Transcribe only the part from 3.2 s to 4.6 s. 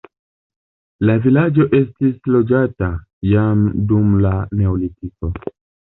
jam dum la